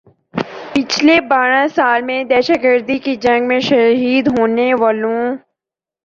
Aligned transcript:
پچھلے 0.73 1.19
بارہ 1.21 1.65
سال 1.75 2.01
میں 2.01 2.23
دہشت 2.23 2.63
گردی 2.63 2.97
کی 2.99 3.15
جنگ 3.15 3.47
میں 3.47 3.59
شہید 3.59 4.27
ہونے 4.27 4.73
والوں 4.73 5.35